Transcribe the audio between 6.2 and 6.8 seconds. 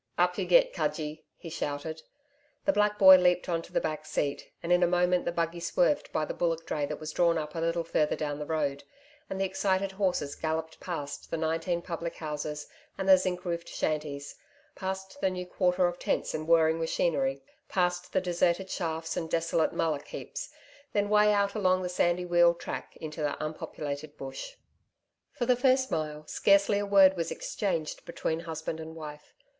the bullock